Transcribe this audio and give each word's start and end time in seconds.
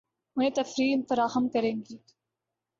انھیں 0.37 0.49
تفریح 0.55 0.95
فراہم 1.09 1.47
کریں 1.49 1.75
گی 1.79 1.97